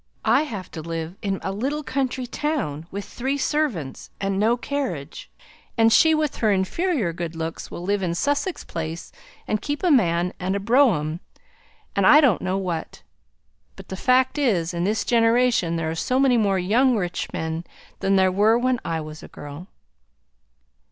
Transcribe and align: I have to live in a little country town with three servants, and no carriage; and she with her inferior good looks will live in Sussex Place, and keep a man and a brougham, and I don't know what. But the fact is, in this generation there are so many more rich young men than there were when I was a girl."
I 0.25 0.41
have 0.45 0.71
to 0.71 0.81
live 0.81 1.15
in 1.21 1.39
a 1.43 1.51
little 1.51 1.83
country 1.83 2.25
town 2.25 2.87
with 2.89 3.05
three 3.05 3.37
servants, 3.37 4.09
and 4.19 4.39
no 4.39 4.57
carriage; 4.57 5.29
and 5.77 5.93
she 5.93 6.15
with 6.15 6.37
her 6.37 6.51
inferior 6.51 7.13
good 7.13 7.35
looks 7.35 7.69
will 7.69 7.83
live 7.83 8.01
in 8.01 8.15
Sussex 8.15 8.63
Place, 8.63 9.11
and 9.47 9.61
keep 9.61 9.83
a 9.83 9.91
man 9.91 10.33
and 10.39 10.55
a 10.55 10.59
brougham, 10.59 11.19
and 11.95 12.07
I 12.07 12.19
don't 12.19 12.41
know 12.41 12.57
what. 12.57 13.03
But 13.75 13.89
the 13.89 13.95
fact 13.95 14.39
is, 14.39 14.73
in 14.73 14.85
this 14.85 15.05
generation 15.05 15.75
there 15.75 15.91
are 15.91 15.93
so 15.93 16.19
many 16.19 16.35
more 16.35 16.55
rich 16.55 16.67
young 16.67 16.93
men 17.31 17.63
than 17.99 18.15
there 18.15 18.31
were 18.31 18.57
when 18.57 18.79
I 18.83 19.01
was 19.01 19.21
a 19.21 19.27
girl." 19.27 19.67